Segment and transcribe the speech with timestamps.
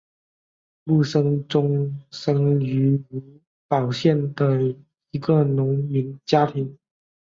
[0.85, 4.75] 慕生忠生于吴堡县的
[5.11, 6.75] 一个农民家庭。